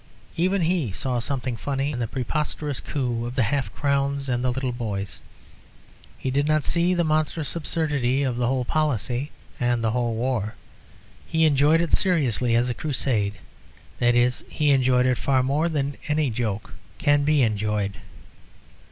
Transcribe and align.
Even 0.35 0.63
he 0.63 0.91
saw 0.91 1.19
something 1.19 1.55
funny 1.55 1.91
in 1.91 1.99
the 1.99 2.07
preposterous 2.07 2.79
coup 2.79 3.23
of 3.23 3.35
the 3.35 3.43
half 3.43 3.71
crowns 3.71 4.27
and 4.27 4.43
the 4.43 4.51
little 4.51 4.71
boys. 4.71 5.21
He 6.17 6.31
did 6.31 6.47
not 6.47 6.65
see 6.65 6.95
the 6.95 7.03
monstrous 7.03 7.55
absurdity 7.55 8.23
of 8.23 8.35
the 8.37 8.47
whole 8.47 8.65
policy 8.65 9.29
and 9.59 9.83
the 9.83 9.91
whole 9.91 10.15
war. 10.15 10.55
He 11.27 11.45
enjoyed 11.45 11.81
it 11.81 11.93
seriously 11.93 12.55
as 12.55 12.67
a 12.67 12.73
crusade, 12.73 13.35
that 13.99 14.15
is, 14.15 14.43
he 14.49 14.71
enjoyed 14.71 15.05
it 15.05 15.19
far 15.19 15.43
more 15.43 15.69
than 15.69 15.97
any 16.07 16.31
joke 16.31 16.73
can 16.97 17.23
be 17.23 17.43
enjoyed. 17.43 17.97